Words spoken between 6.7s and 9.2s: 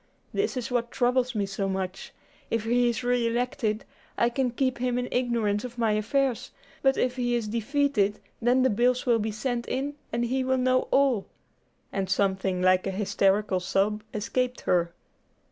but if he is defeated, then the bills will